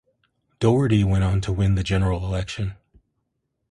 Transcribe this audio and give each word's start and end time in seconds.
Dougherty 0.59 1.03
went 1.03 1.23
on 1.23 1.41
to 1.41 1.51
win 1.51 1.75
the 1.75 1.83
general 1.83 2.25
election. 2.25 2.73